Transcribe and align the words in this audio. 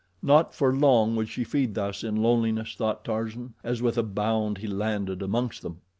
Not 0.23 0.55
for 0.55 0.73
long 0.75 1.15
would 1.15 1.29
she 1.29 1.43
feed 1.43 1.75
thus 1.75 2.03
in 2.03 2.15
loneliness, 2.15 2.73
thought 2.73 3.05
Tarzan, 3.05 3.53
as 3.63 3.83
with 3.83 3.99
a 3.99 4.01
bound 4.01 4.57
he 4.57 4.65
landed 4.65 5.21
amongst 5.21 5.61
them. 5.61 5.81